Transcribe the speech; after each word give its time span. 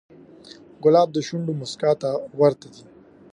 ګلاب 0.83 1.09
د 1.13 1.17
شونډو 1.27 1.51
موسکا 1.59 1.91
ته 2.01 2.09
ورته 2.39 2.67
دی. 2.73 2.83